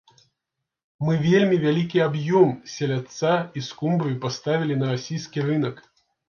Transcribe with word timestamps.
Мы 1.09 1.17
вельмі 1.25 1.59
вялікі 1.65 2.01
аб'ём 2.05 2.49
селядца 2.77 3.35
і 3.61 3.63
скумбрыі 3.67 4.19
паставілі 4.25 4.79
на 4.81 4.87
расійскі 4.95 5.47
рынак. 5.53 5.77